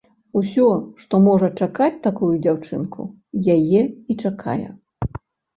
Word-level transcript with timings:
Усё, 0.39 0.63
што 1.01 1.19
можа 1.25 1.49
чакаць 1.65 1.99
такую 2.07 2.29
дзяўчыну, 2.45 3.05
яе 3.57 3.81
і 4.11 4.13
чакае. 4.27 4.67